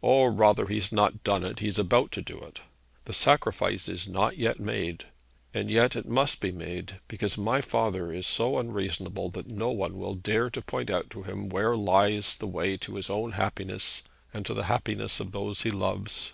[0.00, 1.60] Or rather he has not done it.
[1.60, 2.62] He is about to do it.
[3.04, 5.04] The sacrifice is not yet made,
[5.54, 9.96] and yet it must be made, because my father is so unreasonable that no one
[9.96, 14.02] will dare to point out to him where lies the way to his own happiness
[14.34, 16.32] and to the happiness of those he loves!'